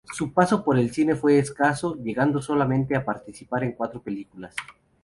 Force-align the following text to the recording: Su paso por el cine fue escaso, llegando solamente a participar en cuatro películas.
Su 0.13 0.33
paso 0.33 0.63
por 0.63 0.79
el 0.79 0.89
cine 0.89 1.15
fue 1.15 1.37
escaso, 1.37 1.93
llegando 1.93 2.41
solamente 2.41 2.95
a 2.95 3.05
participar 3.05 3.65
en 3.65 3.73
cuatro 3.73 4.01
películas. 4.01 4.55